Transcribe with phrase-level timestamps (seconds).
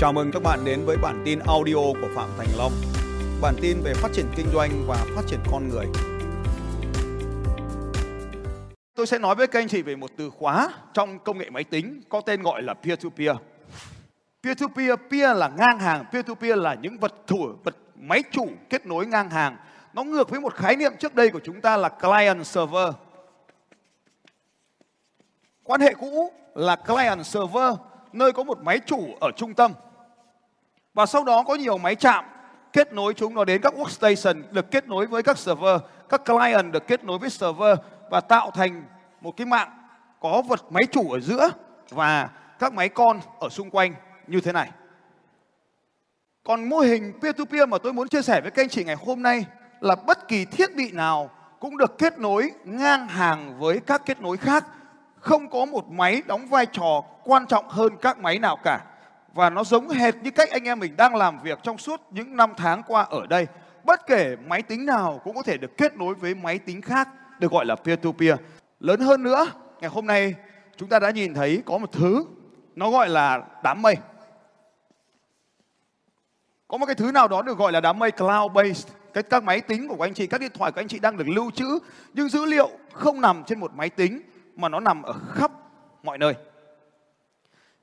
[0.00, 2.72] Chào mừng các bạn đến với bản tin audio của Phạm Thành Long.
[3.42, 5.86] Bản tin về phát triển kinh doanh và phát triển con người.
[8.94, 11.64] Tôi sẽ nói với các anh chị về một từ khóa trong công nghệ máy
[11.64, 13.36] tính có tên gọi là peer to peer.
[14.42, 17.76] Peer to peer, peer là ngang hàng, peer to peer là những vật thủ vật
[17.94, 19.56] máy chủ kết nối ngang hàng.
[19.92, 22.94] Nó ngược với một khái niệm trước đây của chúng ta là client server.
[25.62, 27.74] Quan hệ cũ là client server
[28.12, 29.72] nơi có một máy chủ ở trung tâm
[30.94, 32.24] và sau đó có nhiều máy chạm
[32.72, 36.72] kết nối chúng nó đến các workstation, được kết nối với các server, các client
[36.72, 37.78] được kết nối với server
[38.10, 38.84] và tạo thành
[39.20, 39.70] một cái mạng
[40.20, 41.50] có vật máy chủ ở giữa
[41.90, 43.94] và các máy con ở xung quanh
[44.26, 44.70] như thế này.
[46.44, 48.84] Còn mô hình peer to peer mà tôi muốn chia sẻ với các anh chị
[48.84, 49.44] ngày hôm nay
[49.80, 51.30] là bất kỳ thiết bị nào
[51.60, 54.66] cũng được kết nối ngang hàng với các kết nối khác.
[55.20, 58.80] Không có một máy đóng vai trò quan trọng hơn các máy nào cả
[59.34, 62.36] và nó giống hệt như cách anh em mình đang làm việc trong suốt những
[62.36, 63.46] năm tháng qua ở đây.
[63.84, 67.08] Bất kể máy tính nào cũng có thể được kết nối với máy tính khác
[67.38, 68.36] được gọi là peer to peer.
[68.80, 69.46] Lớn hơn nữa,
[69.80, 70.34] ngày hôm nay
[70.76, 72.24] chúng ta đã nhìn thấy có một thứ
[72.76, 73.96] nó gọi là đám mây.
[76.68, 78.88] Có một cái thứ nào đó được gọi là đám mây cloud based.
[79.14, 81.28] Cái các máy tính của anh chị, các điện thoại của anh chị đang được
[81.28, 81.78] lưu trữ
[82.14, 84.22] nhưng dữ liệu không nằm trên một máy tính
[84.56, 85.50] mà nó nằm ở khắp
[86.02, 86.34] mọi nơi.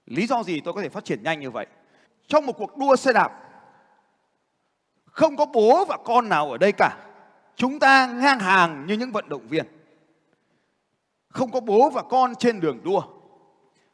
[0.08, 1.66] Lý do gì tôi có thể phát triển nhanh như vậy?
[2.28, 3.32] Trong một cuộc đua xe đạp,
[5.06, 6.98] không có bố và con nào ở đây cả.
[7.56, 9.66] Chúng ta ngang hàng như những vận động viên.
[11.30, 13.02] Không có bố và con trên đường đua.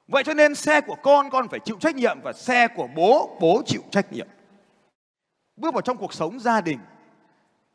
[0.07, 3.37] Vậy cho nên xe của con con phải chịu trách nhiệm và xe của bố
[3.41, 4.27] bố chịu trách nhiệm.
[5.55, 6.79] Bước vào trong cuộc sống gia đình.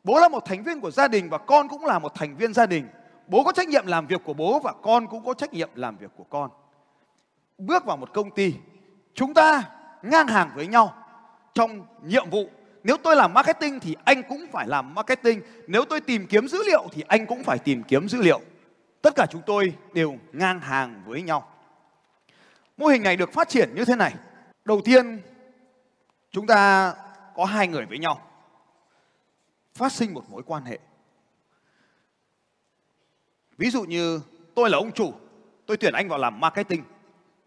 [0.03, 2.53] Bố là một thành viên của gia đình và con cũng là một thành viên
[2.53, 2.87] gia đình.
[3.27, 5.97] Bố có trách nhiệm làm việc của bố và con cũng có trách nhiệm làm
[5.97, 6.49] việc của con
[7.59, 8.53] bước vào một công ty,
[9.13, 9.63] chúng ta
[10.01, 10.93] ngang hàng với nhau
[11.53, 12.49] trong nhiệm vụ.
[12.83, 15.41] Nếu tôi làm marketing thì anh cũng phải làm marketing.
[15.67, 18.41] Nếu tôi tìm kiếm dữ liệu thì anh cũng phải tìm kiếm dữ liệu.
[19.01, 21.49] Tất cả chúng tôi đều ngang hàng với nhau.
[22.77, 24.13] Mô hình này được phát triển như thế này.
[24.65, 25.21] Đầu tiên,
[26.31, 26.93] chúng ta
[27.35, 28.21] có hai người với nhau.
[29.75, 30.79] Phát sinh một mối quan hệ.
[33.57, 34.21] Ví dụ như
[34.55, 35.13] tôi là ông chủ,
[35.65, 36.83] tôi tuyển anh vào làm marketing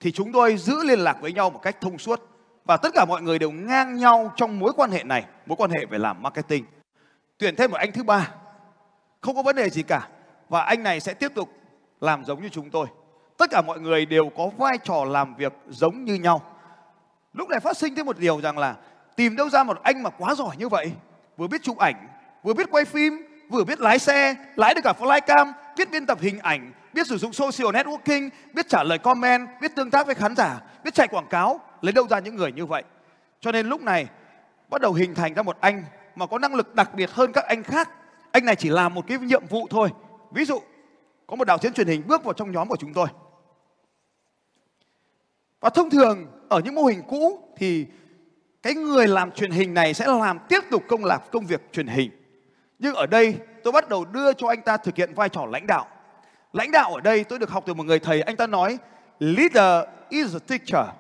[0.03, 2.21] thì chúng tôi giữ liên lạc với nhau một cách thông suốt
[2.65, 5.71] và tất cả mọi người đều ngang nhau trong mối quan hệ này, mối quan
[5.71, 6.65] hệ về làm marketing.
[7.39, 8.31] Tuyển thêm một anh thứ ba,
[9.21, 10.09] không có vấn đề gì cả
[10.49, 11.49] và anh này sẽ tiếp tục
[12.01, 12.87] làm giống như chúng tôi.
[13.39, 16.43] Tất cả mọi người đều có vai trò làm việc giống như nhau.
[17.33, 18.77] Lúc này phát sinh thêm một điều rằng là
[19.17, 20.93] tìm đâu ra một anh mà quá giỏi như vậy,
[21.37, 22.09] vừa biết chụp ảnh,
[22.43, 26.19] vừa biết quay phim, vừa biết lái xe, lái được cả flycam, biết biên tập
[26.21, 30.15] hình ảnh, biết sử dụng social networking, biết trả lời comment, biết tương tác với
[30.15, 32.83] khán giả, biết chạy quảng cáo, lấy đâu ra những người như vậy.
[33.41, 34.07] Cho nên lúc này
[34.71, 37.45] bắt đầu hình thành ra một anh mà có năng lực đặc biệt hơn các
[37.45, 37.91] anh khác.
[38.33, 39.91] Anh này chỉ làm một cái nhiệm vụ thôi.
[40.31, 40.61] Ví dụ,
[41.27, 43.07] có một đạo diễn truyền hình bước vào trong nhóm của chúng tôi.
[45.61, 47.87] Và thông thường ở những mô hình cũ thì
[48.63, 51.87] cái người làm truyền hình này sẽ làm tiếp tục công lạc công việc truyền
[51.87, 52.11] hình.
[52.79, 55.67] Nhưng ở đây tôi bắt đầu đưa cho anh ta thực hiện vai trò lãnh
[55.67, 55.87] đạo
[56.53, 58.79] lãnh đạo ở đây, tôi được học từ một người thầy, anh ta nói,
[59.19, 60.95] leader is a teacher.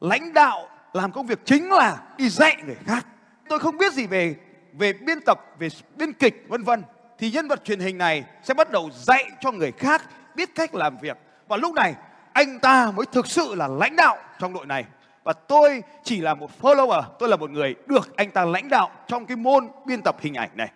[0.00, 3.06] Lãnh đạo làm công việc chính là đi dạy người khác.
[3.48, 4.36] Tôi không biết gì về
[4.72, 6.82] về biên tập, về biên kịch, vân vân.
[7.18, 10.02] Thì nhân vật truyền hình này sẽ bắt đầu dạy cho người khác
[10.34, 11.16] biết cách làm việc.
[11.48, 11.94] Và lúc này,
[12.32, 14.84] anh ta mới thực sự là lãnh đạo trong đội này.
[15.24, 18.90] Và tôi chỉ là một follower, tôi là một người được anh ta lãnh đạo
[19.06, 20.68] trong cái môn biên tập hình ảnh này.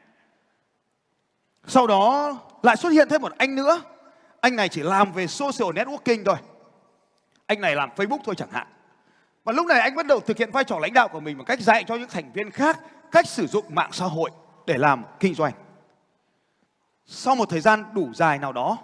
[1.67, 2.33] Sau đó
[2.63, 3.83] lại xuất hiện thêm một anh nữa
[4.45, 6.37] anh này chỉ làm về social networking thôi.
[7.47, 8.67] Anh này làm facebook thôi chẳng hạn.
[9.45, 11.45] Và lúc này anh bắt đầu thực hiện vai trò lãnh đạo của mình bằng
[11.45, 12.81] cách dạy cho những thành viên khác
[13.13, 14.31] cách sử dụng mạng xã hội
[14.67, 15.53] để làm kinh doanh.
[17.07, 18.79] Sau một thời gian đủ dài nào đó,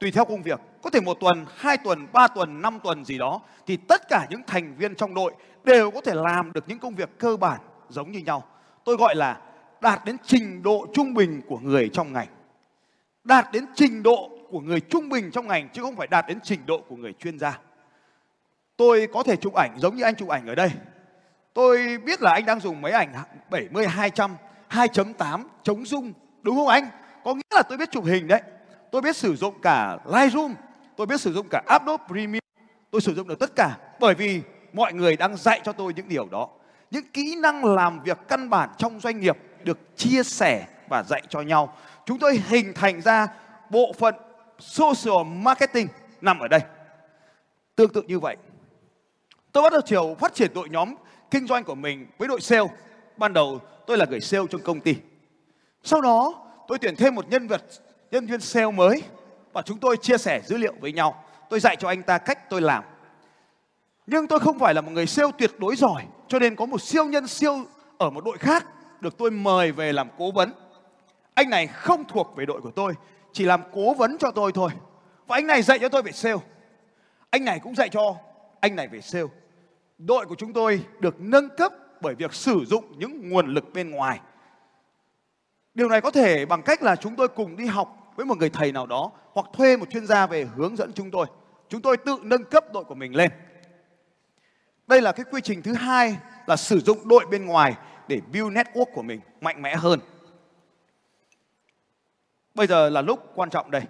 [0.00, 3.18] tùy theo công việc, có thể một tuần, hai tuần, ba tuần, năm tuần gì
[3.18, 5.32] đó, thì tất cả những thành viên trong đội
[5.64, 8.44] đều có thể làm được những công việc cơ bản giống như nhau.
[8.84, 9.40] Tôi gọi là
[9.80, 12.28] đạt đến trình độ trung bình của người trong ngành.
[13.24, 16.38] Đạt đến trình độ của người trung bình trong ngành chứ không phải đạt đến
[16.42, 17.58] trình độ của người chuyên gia.
[18.76, 20.70] Tôi có thể chụp ảnh giống như anh chụp ảnh ở đây.
[21.54, 23.12] Tôi biết là anh đang dùng máy ảnh
[23.50, 24.36] 70 200
[24.70, 26.12] 2.8 chống rung
[26.42, 26.88] đúng không anh?
[27.24, 28.42] Có nghĩa là tôi biết chụp hình đấy.
[28.92, 30.54] Tôi biết sử dụng cả Lightroom,
[30.96, 32.46] tôi biết sử dụng cả Adobe Premiere.
[32.90, 34.42] Tôi sử dụng được tất cả bởi vì
[34.72, 36.48] mọi người đang dạy cho tôi những điều đó.
[36.90, 41.22] Những kỹ năng làm việc căn bản trong doanh nghiệp được chia sẻ và dạy
[41.28, 41.76] cho nhau.
[42.06, 43.28] Chúng tôi hình thành ra
[43.70, 44.14] bộ phận
[44.60, 45.88] social marketing
[46.20, 46.60] nằm ở đây.
[47.76, 48.36] Tương tự như vậy.
[49.52, 50.94] Tôi bắt đầu chiều phát triển đội nhóm
[51.30, 52.68] kinh doanh của mình với đội sale.
[53.16, 54.94] Ban đầu tôi là người sale trong công ty.
[55.82, 57.62] Sau đó tôi tuyển thêm một nhân vật
[58.10, 59.02] nhân viên sale mới
[59.52, 61.24] và chúng tôi chia sẻ dữ liệu với nhau.
[61.50, 62.84] Tôi dạy cho anh ta cách tôi làm.
[64.06, 66.82] Nhưng tôi không phải là một người sale tuyệt đối giỏi, cho nên có một
[66.82, 67.64] siêu nhân siêu
[67.98, 68.66] ở một đội khác
[69.00, 70.52] được tôi mời về làm cố vấn.
[71.34, 72.94] Anh này không thuộc về đội của tôi,
[73.32, 74.70] chỉ làm cố vấn cho tôi thôi.
[75.26, 76.38] Và anh này dạy cho tôi về sale.
[77.30, 78.16] Anh này cũng dạy cho
[78.60, 79.26] anh này về sale.
[79.98, 83.90] Đội của chúng tôi được nâng cấp bởi việc sử dụng những nguồn lực bên
[83.90, 84.20] ngoài.
[85.74, 88.50] Điều này có thể bằng cách là chúng tôi cùng đi học với một người
[88.50, 91.26] thầy nào đó hoặc thuê một chuyên gia về hướng dẫn chúng tôi.
[91.68, 93.30] Chúng tôi tự nâng cấp đội của mình lên.
[94.86, 96.16] Đây là cái quy trình thứ hai
[96.46, 97.74] là sử dụng đội bên ngoài
[98.08, 100.00] để build network của mình mạnh mẽ hơn.
[102.60, 103.82] Bây giờ là lúc quan trọng đây.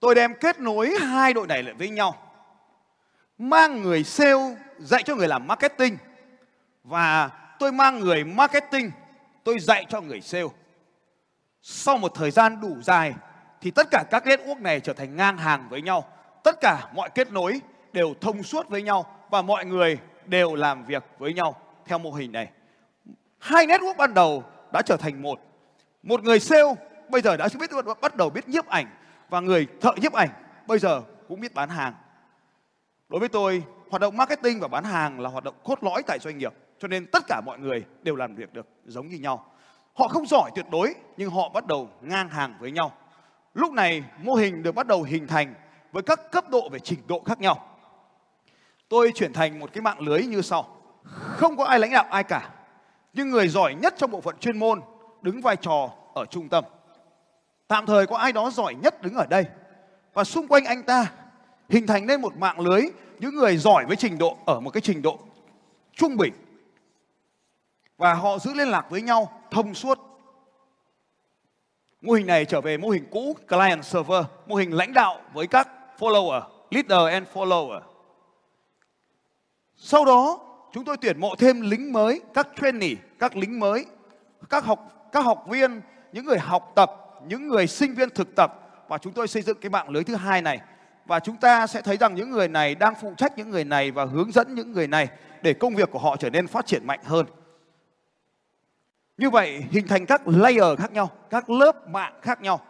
[0.00, 2.16] Tôi đem kết nối hai đội này lại với nhau.
[3.38, 5.96] Mang người sale dạy cho người làm marketing,
[6.84, 8.90] và tôi mang người marketing,
[9.44, 10.48] tôi dạy cho người sale.
[11.62, 13.14] Sau một thời gian đủ dài
[13.60, 16.04] thì tất cả các network này trở thành ngang hàng với nhau.
[16.44, 17.60] Tất cả mọi kết nối
[17.92, 22.10] đều thông suốt với nhau và mọi người đều làm việc với nhau theo mô
[22.10, 22.48] hình này.
[23.38, 25.40] Hai network ban đầu đã trở thành một.
[26.02, 26.74] Một người sale
[27.10, 27.70] bây giờ đã biết
[28.00, 28.86] bắt đầu biết nhiếp ảnh
[29.28, 30.28] và người thợ nhiếp ảnh
[30.66, 31.94] bây giờ cũng biết bán hàng.
[33.08, 36.18] Đối với tôi, hoạt động marketing và bán hàng là hoạt động cốt lõi tại
[36.18, 36.54] doanh nghiệp.
[36.78, 39.46] Cho nên tất cả mọi người đều làm việc được giống như nhau.
[39.94, 42.92] Họ không giỏi tuyệt đối nhưng họ bắt đầu ngang hàng với nhau.
[43.54, 45.54] Lúc này mô hình được bắt đầu hình thành
[45.92, 47.66] với các cấp độ về trình độ khác nhau.
[48.88, 50.76] Tôi chuyển thành một cái mạng lưới như sau.
[51.04, 52.50] Không có ai lãnh đạo ai cả.
[53.12, 54.80] Nhưng người giỏi nhất trong bộ phận chuyên môn
[55.22, 56.64] đứng vai trò ở trung tâm.
[57.70, 59.46] Tạm thời có ai đó giỏi nhất đứng ở đây.
[60.14, 61.12] Và xung quanh anh ta
[61.68, 62.82] hình thành nên một mạng lưới
[63.18, 65.18] những người giỏi với trình độ ở một cái trình độ
[65.92, 66.32] trung bình.
[67.96, 69.98] Và họ giữ liên lạc với nhau thông suốt.
[72.00, 75.46] Mô hình này trở về mô hình cũ client server, mô hình lãnh đạo với
[75.46, 75.68] các
[75.98, 77.80] follower, leader and follower.
[79.76, 80.38] Sau đó
[80.72, 83.86] chúng tôi tuyển mộ thêm lính mới, các trainee, các lính mới,
[84.48, 85.80] các học các học viên,
[86.12, 89.58] những người học tập, những người sinh viên thực tập và chúng tôi xây dựng
[89.60, 90.60] cái mạng lưới thứ hai này
[91.06, 93.90] và chúng ta sẽ thấy rằng những người này đang phụ trách những người này
[93.90, 95.08] và hướng dẫn những người này
[95.42, 97.26] để công việc của họ trở nên phát triển mạnh hơn.
[99.18, 102.60] Như vậy hình thành các layer khác nhau, các lớp mạng khác nhau.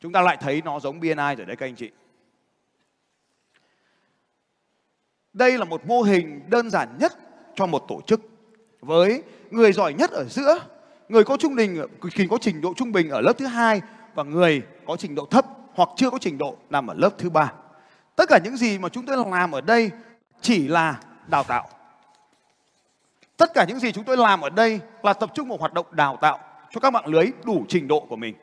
[0.00, 1.90] Chúng ta lại thấy nó giống BNI rồi đấy các anh chị.
[5.32, 7.12] Đây là một mô hình đơn giản nhất
[7.54, 8.20] cho một tổ chức
[8.80, 10.58] với người giỏi nhất ở giữa,
[11.10, 11.86] người có trung bình
[12.30, 13.80] có trình độ trung bình ở lớp thứ hai
[14.14, 17.30] và người có trình độ thấp hoặc chưa có trình độ nằm ở lớp thứ
[17.30, 17.52] ba.
[18.16, 19.90] Tất cả những gì mà chúng tôi làm ở đây
[20.40, 21.68] chỉ là đào tạo.
[23.36, 25.86] Tất cả những gì chúng tôi làm ở đây là tập trung vào hoạt động
[25.90, 26.38] đào tạo
[26.70, 28.34] cho các mạng lưới đủ trình độ của mình.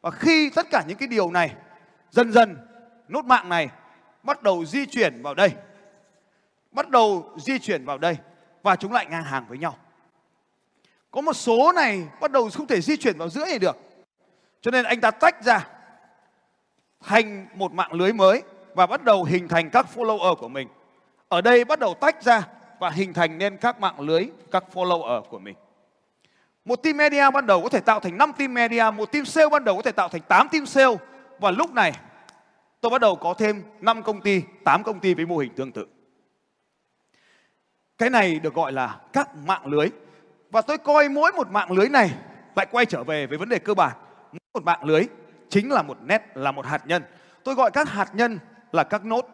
[0.00, 1.54] Và khi tất cả những cái điều này
[2.10, 2.56] dần dần
[3.08, 3.68] nốt mạng này
[4.22, 5.50] bắt đầu di chuyển vào đây,
[6.72, 8.16] bắt đầu di chuyển vào đây
[8.62, 9.76] và chúng lại ngang hàng với nhau.
[11.14, 13.76] Có một số này bắt đầu không thể di chuyển vào giữa này được.
[14.60, 15.68] Cho nên anh ta tách ra
[17.04, 18.42] thành một mạng lưới mới
[18.74, 20.68] và bắt đầu hình thành các follower của mình.
[21.28, 25.22] Ở đây bắt đầu tách ra và hình thành nên các mạng lưới, các follower
[25.22, 25.54] của mình.
[26.64, 29.48] Một team media ban đầu có thể tạo thành 5 team media, một team sale
[29.48, 30.96] ban đầu có thể tạo thành 8 team sale.
[31.38, 31.92] Và lúc này
[32.80, 35.72] tôi bắt đầu có thêm 5 công ty, 8 công ty với mô hình tương
[35.72, 35.86] tự.
[37.98, 39.88] Cái này được gọi là các mạng lưới.
[40.54, 42.10] Và tôi coi mỗi một mạng lưới này
[42.56, 43.92] lại quay trở về với vấn đề cơ bản.
[44.32, 45.04] Mỗi một mạng lưới
[45.48, 47.02] chính là một nét, là một hạt nhân.
[47.44, 48.38] Tôi gọi các hạt nhân
[48.72, 49.26] là các nốt.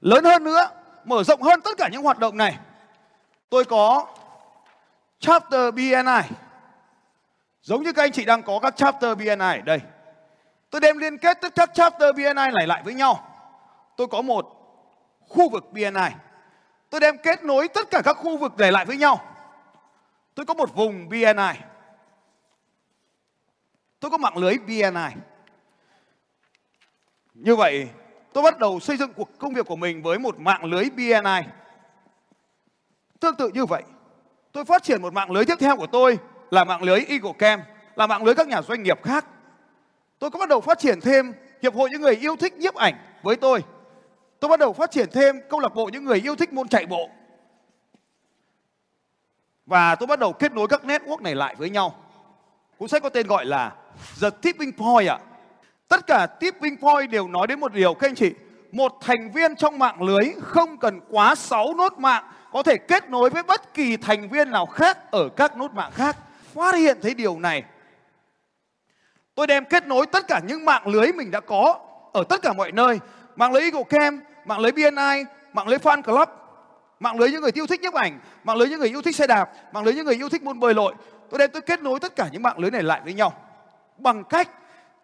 [0.00, 0.68] Lớn hơn nữa,
[1.04, 2.58] mở rộng hơn tất cả những hoạt động này.
[3.50, 4.06] Tôi có
[5.18, 6.36] chapter BNI.
[7.62, 9.80] Giống như các anh chị đang có các chapter BNI ở đây.
[10.70, 13.28] Tôi đem liên kết tất các chapter BNI này lại với nhau.
[13.96, 14.46] Tôi có một
[15.28, 16.10] khu vực BNI
[16.90, 19.29] Tôi đem kết nối tất cả các khu vực này lại với nhau.
[20.40, 21.60] Tôi có một vùng BNI.
[24.00, 25.20] Tôi có mạng lưới BNI.
[27.34, 27.88] Như vậy,
[28.32, 31.40] tôi bắt đầu xây dựng cuộc công việc của mình với một mạng lưới BNI.
[33.20, 33.82] Tương tự như vậy,
[34.52, 36.18] tôi phát triển một mạng lưới tiếp theo của tôi
[36.50, 37.64] là mạng lưới Eagle Camp,
[37.96, 39.26] là mạng lưới các nhà doanh nghiệp khác.
[40.18, 41.32] Tôi có bắt đầu phát triển thêm
[41.62, 43.62] hiệp hội những người yêu thích nhiếp ảnh với tôi
[44.40, 46.86] tôi bắt đầu phát triển thêm câu lạc bộ những người yêu thích môn chạy
[46.86, 47.10] bộ
[49.70, 51.94] và tôi bắt đầu kết nối các network này lại với nhau
[52.78, 53.72] cuốn sách có tên gọi là
[54.20, 55.18] The Tipping Point ạ
[55.90, 58.32] tất cả tipping point đều nói đến một điều các anh chị
[58.72, 63.10] một thành viên trong mạng lưới không cần quá 6 nốt mạng có thể kết
[63.10, 66.16] nối với bất kỳ thành viên nào khác ở các nốt mạng khác.
[66.54, 67.64] Phát hiện thấy điều này.
[69.34, 71.78] Tôi đem kết nối tất cả những mạng lưới mình đã có
[72.12, 72.98] ở tất cả mọi nơi.
[73.36, 76.28] Mạng lưới Eagle Camp, mạng lưới BNI, mạng lưới Fan Club,
[77.00, 79.26] mạng lưới những người yêu thích nhiếp ảnh, mạng lưới những người yêu thích xe
[79.26, 80.94] đạp, mạng lưới những người yêu thích môn bơi lội.
[81.30, 83.32] Tôi đem tôi kết nối tất cả những mạng lưới này lại với nhau
[83.98, 84.48] bằng cách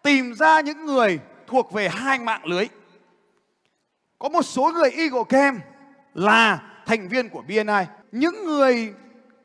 [0.02, 2.68] tìm ra những người thuộc về hai mạng lưới.
[4.18, 5.60] Có một số người Eagle Camp
[6.14, 7.84] là thành viên của BNI.
[8.12, 8.94] Những người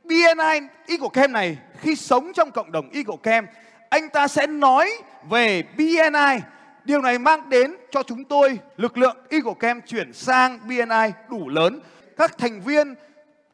[0.04, 3.50] BNI Eagle Camp này khi sống trong cộng đồng Eagle Camp,
[3.90, 4.92] anh ta sẽ nói
[5.30, 6.40] về BNI.
[6.84, 11.50] Điều này mang đến cho chúng tôi lực lượng Eagle Camp chuyển sang BNI đủ
[11.50, 11.80] lớn.
[12.22, 12.96] Các thành viên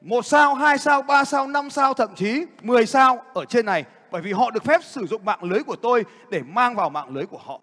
[0.01, 3.85] một sao, hai sao, ba sao, năm sao, thậm chí 10 sao ở trên này
[4.11, 7.09] bởi vì họ được phép sử dụng mạng lưới của tôi để mang vào mạng
[7.09, 7.61] lưới của họ.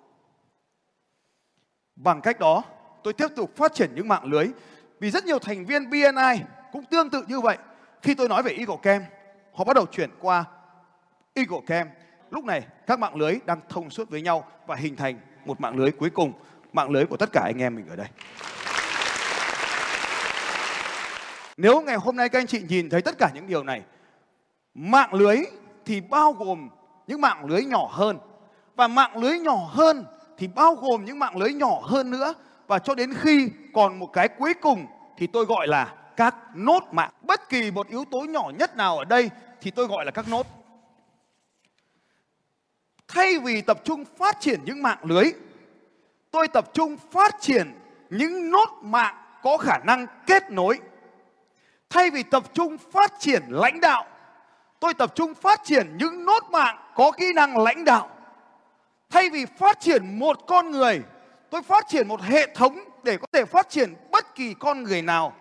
[1.96, 2.62] Bằng cách đó,
[3.02, 4.46] tôi tiếp tục phát triển những mạng lưới
[5.00, 7.58] vì rất nhiều thành viên BNI cũng tương tự như vậy.
[8.02, 9.02] Khi tôi nói về Eagle Cam,
[9.54, 10.44] họ bắt đầu chuyển qua
[11.34, 11.88] Eagle Cam.
[12.30, 15.76] Lúc này các mạng lưới đang thông suốt với nhau và hình thành một mạng
[15.76, 16.32] lưới cuối cùng,
[16.72, 18.08] mạng lưới của tất cả anh em mình ở đây.
[21.56, 23.82] Nếu ngày hôm nay các anh chị nhìn thấy tất cả những điều này,
[24.74, 25.36] mạng lưới
[25.84, 26.68] thì bao gồm
[27.06, 28.18] những mạng lưới nhỏ hơn
[28.76, 30.04] và mạng lưới nhỏ hơn
[30.38, 32.34] thì bao gồm những mạng lưới nhỏ hơn nữa
[32.66, 36.82] và cho đến khi còn một cái cuối cùng thì tôi gọi là các nốt
[36.92, 37.10] mạng.
[37.22, 39.30] Bất kỳ một yếu tố nhỏ nhất nào ở đây
[39.60, 40.46] thì tôi gọi là các nốt.
[43.08, 45.24] Thay vì tập trung phát triển những mạng lưới,
[46.30, 47.74] tôi tập trung phát triển
[48.10, 50.78] những nốt mạng có khả năng kết nối.
[51.94, 54.04] Thay vì tập trung phát triển lãnh đạo,
[54.80, 58.08] tôi tập trung phát triển những nốt mạng có kỹ năng lãnh đạo.
[59.10, 61.02] Thay vì phát triển một con người,
[61.50, 65.02] tôi phát triển một hệ thống để có thể phát triển bất kỳ con người
[65.02, 65.34] nào.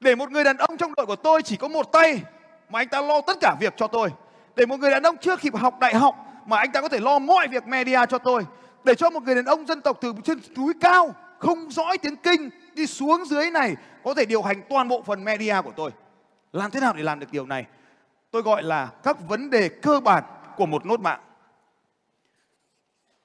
[0.00, 2.22] Để một người đàn ông trong đội của tôi chỉ có một tay
[2.70, 4.10] mà anh ta lo tất cả việc cho tôi.
[4.56, 6.14] Để một người đàn ông chưa kịp học đại học
[6.46, 8.46] mà anh ta có thể lo mọi việc media cho tôi.
[8.84, 12.16] Để cho một người đàn ông dân tộc từ trên núi cao không dõi tiếng
[12.16, 15.90] kinh đi xuống dưới này có thể điều hành toàn bộ phần media của tôi.
[16.52, 17.66] Làm thế nào để làm được điều này?
[18.30, 20.24] Tôi gọi là các vấn đề cơ bản
[20.56, 21.20] của một nốt mạng.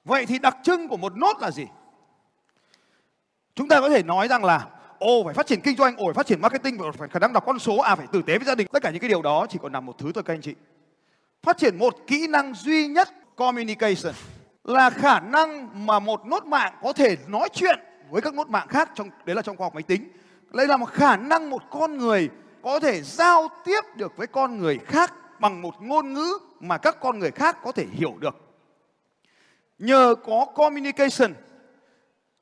[0.04, 1.66] Vậy thì đặc trưng của một nốt là gì?
[3.54, 4.66] Chúng ta có thể nói rằng là
[4.98, 7.44] ồ phải phát triển kinh doanh, ồ phải phát triển marketing, phải khả năng đọc
[7.46, 8.66] con số, à phải tử tế với gia đình.
[8.72, 10.54] Tất cả những cái điều đó chỉ còn nằm một thứ thôi các anh chị.
[11.42, 14.14] Phát triển một kỹ năng duy nhất communication
[14.64, 17.78] là khả năng mà một nốt mạng có thể nói chuyện
[18.10, 20.08] với các nốt mạng khác trong đấy là trong khoa học máy tính.
[20.52, 22.28] Đây là một khả năng một con người
[22.62, 26.96] có thể giao tiếp được với con người khác bằng một ngôn ngữ mà các
[27.00, 28.36] con người khác có thể hiểu được.
[29.78, 31.34] Nhờ có communication,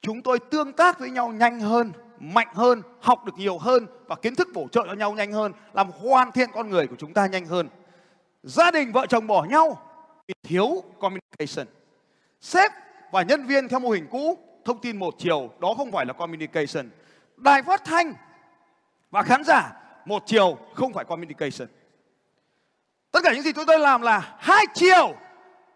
[0.00, 4.16] chúng tôi tương tác với nhau nhanh hơn, mạnh hơn, học được nhiều hơn và
[4.16, 7.14] kiến thức bổ trợ cho nhau nhanh hơn, làm hoàn thiện con người của chúng
[7.14, 7.69] ta nhanh hơn.
[8.42, 9.83] Gia đình vợ chồng bỏ nhau
[10.28, 11.66] vì thiếu communication.
[12.40, 12.73] Sếp
[13.12, 16.12] và nhân viên theo mô hình cũ, thông tin một chiều, đó không phải là
[16.12, 16.90] communication.
[17.37, 18.14] Đài phát thanh
[19.11, 19.73] và khán giả
[20.04, 21.69] một chiều không phải communication.
[23.11, 25.14] Tất cả những gì chúng tôi làm là hai chiều.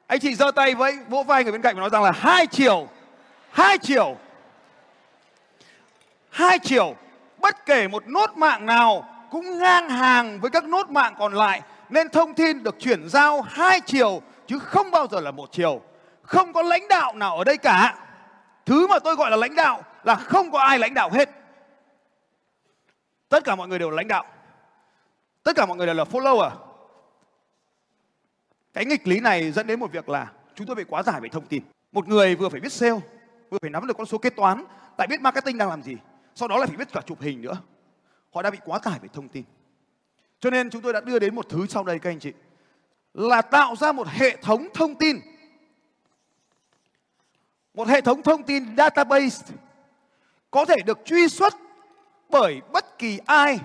[0.07, 2.47] Anh chị giơ tay với vỗ vai người bên cạnh và nói rằng là hai
[2.47, 2.88] chiều.
[3.50, 4.16] Hai chiều.
[6.31, 6.95] Hai chiều.
[7.38, 11.62] Bất kể một nốt mạng nào cũng ngang hàng với các nốt mạng còn lại
[11.88, 15.81] nên thông tin được chuyển giao hai chiều chứ không bao giờ là một chiều.
[16.23, 17.95] Không có lãnh đạo nào ở đây cả.
[18.66, 21.30] Thứ mà tôi gọi là lãnh đạo là không có ai lãnh đạo hết.
[23.28, 24.25] Tất cả mọi người đều là lãnh đạo.
[25.42, 26.50] Tất cả mọi người đều là follower.
[28.73, 31.28] Cái nghịch lý này dẫn đến một việc là chúng tôi bị quá giải về
[31.28, 31.62] thông tin.
[31.92, 33.00] Một người vừa phải biết sale,
[33.50, 34.64] vừa phải nắm được con số kế toán,
[34.99, 35.96] lại biết marketing đang làm gì.
[36.35, 37.56] Sau đó lại phải biết cả chụp hình nữa.
[38.35, 39.44] Họ đã bị quá tải về thông tin.
[40.40, 42.32] Cho nên chúng tôi đã đưa đến một thứ sau đây các anh chị.
[43.14, 45.16] Là tạo ra một hệ thống thông tin.
[47.76, 49.54] Một hệ thống thông tin database
[50.50, 51.54] có thể được truy xuất
[52.28, 53.59] bởi bất kỳ ai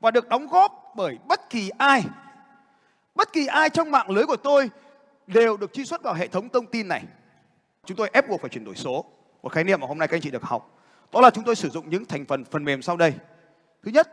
[0.00, 2.04] và được đóng góp bởi bất kỳ ai.
[3.14, 4.70] Bất kỳ ai trong mạng lưới của tôi
[5.26, 7.02] đều được truy xuất vào hệ thống thông tin này.
[7.84, 9.04] Chúng tôi ép buộc phải chuyển đổi số.
[9.42, 10.78] Một khái niệm mà hôm nay các anh chị được học.
[11.12, 13.14] Đó là chúng tôi sử dụng những thành phần phần mềm sau đây.
[13.82, 14.08] Thứ nhất,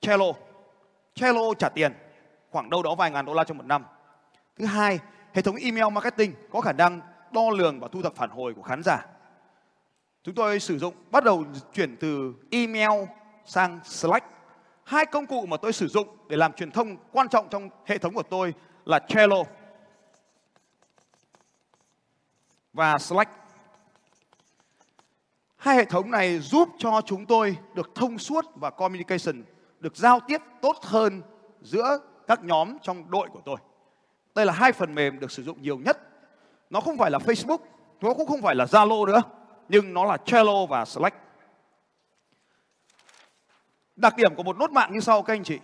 [0.00, 0.26] Trello.
[1.14, 1.92] Trello trả tiền
[2.50, 3.84] khoảng đâu đó vài ngàn đô la trong một năm.
[4.58, 4.98] Thứ hai,
[5.32, 7.00] hệ thống email marketing có khả năng
[7.32, 9.06] đo lường và thu thập phản hồi của khán giả.
[10.24, 13.04] Chúng tôi sử dụng, bắt đầu chuyển từ email
[13.44, 14.26] sang Slack.
[14.84, 17.98] Hai công cụ mà tôi sử dụng để làm truyền thông quan trọng trong hệ
[17.98, 18.54] thống của tôi
[18.84, 19.42] là Trello
[22.72, 23.30] và Slack.
[25.56, 29.44] Hai hệ thống này giúp cho chúng tôi được thông suốt và communication
[29.80, 31.22] được giao tiếp tốt hơn
[31.60, 33.56] giữa các nhóm trong đội của tôi.
[34.34, 35.98] Đây là hai phần mềm được sử dụng nhiều nhất.
[36.70, 37.58] Nó không phải là Facebook,
[38.00, 39.22] nó cũng không phải là Zalo nữa,
[39.68, 41.16] nhưng nó là Trello và Slack.
[43.96, 45.58] Đặc điểm của một nốt mạng như sau các anh chị.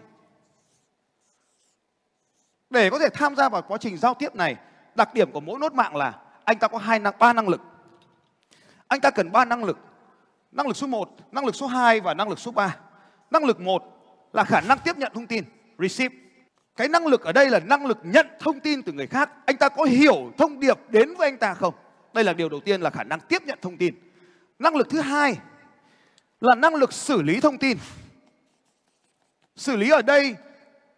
[2.70, 4.56] Để có thể tham gia vào quá trình giao tiếp này,
[4.94, 7.60] đặc điểm của mỗi nốt mạng là anh ta có hai năng ba năng lực.
[8.88, 9.78] Anh ta cần ba năng lực.
[10.52, 12.76] Năng lực số 1, năng lực số 2 và năng lực số 3.
[13.30, 13.82] Năng lực 1
[14.32, 15.44] là khả năng tiếp nhận thông tin,
[15.78, 16.16] receive.
[16.76, 19.30] Cái năng lực ở đây là năng lực nhận thông tin từ người khác.
[19.46, 21.74] Anh ta có hiểu thông điệp đến với anh ta không?
[22.12, 23.94] Đây là điều đầu tiên là khả năng tiếp nhận thông tin.
[24.58, 25.36] Năng lực thứ hai
[26.40, 27.78] là năng lực xử lý thông tin.
[29.56, 30.36] Xử lý ở đây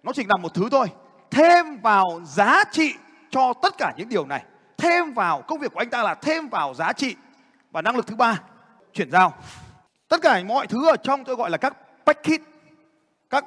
[0.02, 0.86] nó chỉ là một thứ thôi.
[1.30, 2.94] Thêm vào giá trị
[3.30, 4.44] cho tất cả những điều này.
[4.76, 7.16] Thêm vào công việc của anh ta là thêm vào giá trị.
[7.70, 8.40] Và năng lực thứ ba,
[8.92, 9.34] chuyển giao.
[10.08, 11.76] Tất cả mọi thứ ở trong tôi gọi là các
[12.06, 12.44] package.
[13.30, 13.44] Các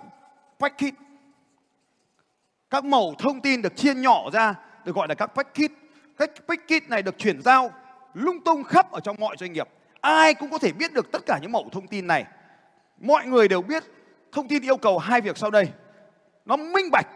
[0.59, 1.06] package.
[2.69, 4.55] Các mẫu thông tin được chia nhỏ ra
[4.85, 5.71] được gọi là các packet
[6.17, 7.71] Các packet này được chuyển giao
[8.13, 9.67] lung tung khắp ở trong mọi doanh nghiệp.
[10.01, 12.25] Ai cũng có thể biết được tất cả những mẫu thông tin này.
[12.97, 13.83] Mọi người đều biết
[14.31, 15.69] thông tin yêu cầu hai việc sau đây.
[16.45, 17.07] Nó minh bạch.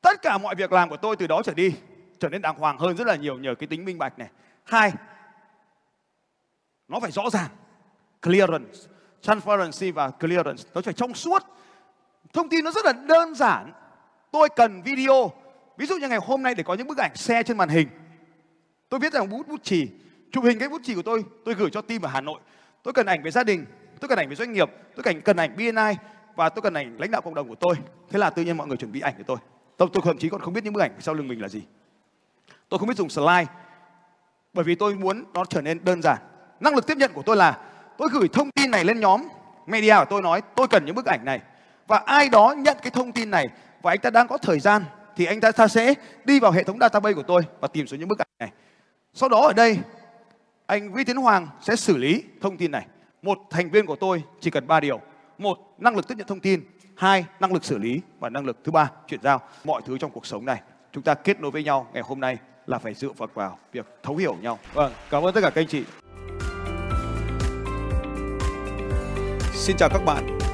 [0.00, 1.74] Tất cả mọi việc làm của tôi từ đó trở đi
[2.22, 4.28] trở nên đàng hoàng hơn rất là nhiều nhờ cái tính minh bạch này.
[4.64, 4.92] Hai,
[6.88, 7.50] nó phải rõ ràng,
[8.22, 8.78] clearance,
[9.20, 11.42] transparency và clearance, nó phải trong suốt.
[12.32, 13.72] Thông tin nó rất là đơn giản.
[14.32, 15.32] Tôi cần video,
[15.76, 17.88] ví dụ như ngày hôm nay để có những bức ảnh xe trên màn hình.
[18.88, 19.88] Tôi viết rằng bút bút chì,
[20.32, 22.40] chụp hình cái bút chì của tôi, tôi gửi cho team ở Hà Nội.
[22.82, 23.64] Tôi cần ảnh về gia đình,
[24.00, 25.96] tôi cần ảnh về doanh nghiệp, tôi cần cần ảnh BNI
[26.34, 27.74] và tôi cần ảnh lãnh đạo cộng đồng của tôi.
[28.10, 29.36] Thế là tự nhiên mọi người chuẩn bị ảnh của tôi.
[29.76, 31.62] Tôi, tôi thậm chí còn không biết những bức ảnh sau lưng mình là gì.
[32.68, 33.46] Tôi không biết dùng slide
[34.52, 36.18] bởi vì tôi muốn nó trở nên đơn giản.
[36.60, 37.58] Năng lực tiếp nhận của tôi là
[37.98, 39.28] tôi gửi thông tin này lên nhóm
[39.66, 41.40] media của tôi nói tôi cần những bức ảnh này
[41.86, 43.48] và ai đó nhận cái thông tin này
[43.82, 44.84] và anh ta đang có thời gian
[45.16, 48.08] thì anh ta sẽ đi vào hệ thống database của tôi và tìm xuống những
[48.08, 48.52] bức ảnh này.
[49.14, 49.78] Sau đó ở đây
[50.66, 52.86] anh Vi Tiến Hoàng sẽ xử lý thông tin này.
[53.22, 55.00] Một thành viên của tôi chỉ cần ba điều.
[55.38, 56.64] Một, năng lực tiếp nhận thông tin.
[56.96, 58.00] Hai, năng lực xử lý.
[58.20, 59.40] Và năng lực thứ ba, chuyển giao.
[59.64, 60.60] Mọi thứ trong cuộc sống này
[60.92, 63.86] chúng ta kết nối với nhau ngày hôm nay là phải dựa vào vào việc
[64.02, 64.58] thấu hiểu nhau.
[64.72, 65.84] Vâng, cảm ơn tất cả các anh chị.
[69.52, 70.38] Xin chào các bạn